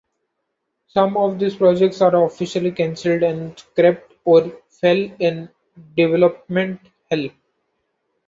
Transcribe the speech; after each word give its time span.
Some 0.87 1.15
of 1.15 1.37
these 1.37 1.55
projects 1.57 2.01
are 2.01 2.25
officially 2.25 2.71
cancelled 2.71 3.21
and 3.21 3.59
scrapped 3.59 4.15
or 4.25 4.49
fell 4.71 4.97
in 4.97 5.47
development 5.95 6.79
hell. 7.11 7.29